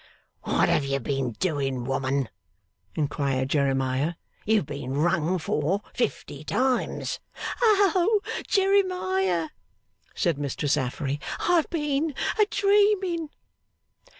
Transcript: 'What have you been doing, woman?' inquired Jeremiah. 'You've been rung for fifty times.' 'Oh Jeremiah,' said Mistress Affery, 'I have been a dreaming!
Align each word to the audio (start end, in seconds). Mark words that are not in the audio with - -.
'What 0.41 0.67
have 0.67 0.83
you 0.83 0.99
been 0.99 1.33
doing, 1.33 1.83
woman?' 1.83 2.29
inquired 2.95 3.51
Jeremiah. 3.51 4.13
'You've 4.47 4.65
been 4.65 4.95
rung 4.97 5.37
for 5.37 5.81
fifty 5.93 6.43
times.' 6.43 7.19
'Oh 7.61 8.19
Jeremiah,' 8.47 9.49
said 10.15 10.39
Mistress 10.39 10.75
Affery, 10.75 11.19
'I 11.41 11.45
have 11.55 11.69
been 11.69 12.15
a 12.39 12.47
dreaming! 12.47 13.29